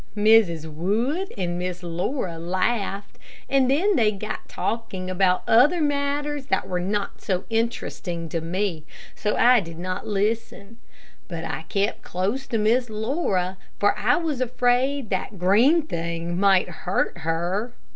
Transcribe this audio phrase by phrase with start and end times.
[0.17, 0.65] Mrs.
[0.65, 6.79] Wood and Miss Laura laughed, and then they got talking about other matters that were
[6.79, 8.83] not interesting to me,
[9.13, 10.77] so I did not listen.
[11.27, 16.67] But I kept close to Miss Laura, for I was afraid that green thing might
[16.67, 17.75] hurt her.